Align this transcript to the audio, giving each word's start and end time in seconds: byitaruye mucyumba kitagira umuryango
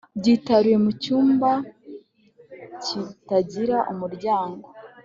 byitaruye 0.19 0.77
mucyumba 0.85 1.51
kitagira 2.83 3.77
umuryango 3.91 4.67